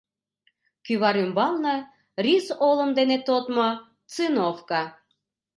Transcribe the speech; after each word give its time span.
Кӱвар 0.85 1.15
ӱмбалне— 1.23 1.75
рис 2.23 2.47
олым 2.69 2.91
дене 2.97 3.17
тодмо 3.27 3.69
циновка. 4.13 4.83